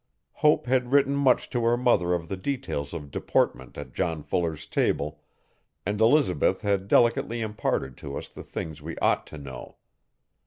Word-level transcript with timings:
Hope 0.41 0.65
had 0.65 0.91
written 0.91 1.13
much 1.15 1.47
to 1.51 1.63
her 1.63 1.77
mother 1.77 2.15
of 2.15 2.27
the 2.27 2.35
details 2.35 2.91
of 2.91 3.11
deportment 3.11 3.77
at 3.77 3.93
John 3.93 4.23
Fuller's 4.23 4.65
table, 4.65 5.21
and 5.85 6.01
Elizabeth 6.01 6.61
had 6.61 6.87
delicately 6.87 7.39
imparted 7.39 7.97
to 7.97 8.17
us 8.17 8.27
the 8.27 8.41
things 8.41 8.81
we 8.81 8.97
ought 8.97 9.27
to 9.27 9.37
know. 9.37 9.75